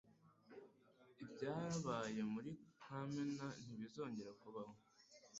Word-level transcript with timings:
Ibyabaye 1.23 2.21
Muri 2.33 2.51
kamena 2.83 3.47
ntibizongere 3.63 4.31
kubaho 4.41 4.73